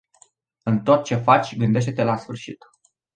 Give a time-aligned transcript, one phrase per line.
[0.63, 2.65] În tot ce faci, gândește-te la sfârșit.